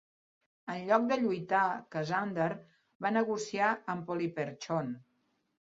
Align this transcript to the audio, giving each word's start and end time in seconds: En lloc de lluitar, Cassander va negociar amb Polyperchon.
En 0.75 0.79
lloc 0.87 1.05
de 1.11 1.17
lluitar, 1.25 1.67
Cassander 1.97 2.49
va 3.07 3.15
negociar 3.21 3.71
amb 3.95 4.07
Polyperchon. 4.11 4.93